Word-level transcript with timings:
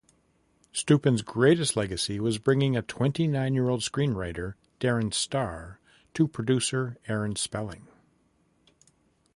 Stupin's 0.73 1.21
greatest 1.21 1.77
legacy 1.77 2.19
was 2.19 2.39
bringing 2.39 2.75
a 2.75 2.81
twenty-nine-year-old 2.81 3.81
screenwriter, 3.81 4.55
Darren 4.79 5.13
Star, 5.13 5.79
to 6.15 6.27
producer 6.27 6.97
Aaron 7.07 7.35
Spelling. 7.35 7.85